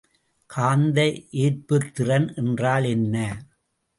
காந்த 0.49 0.99
ஏற்புத்திறன் 1.41 2.27
என்றால் 2.35 2.83
என்ன? 2.85 3.15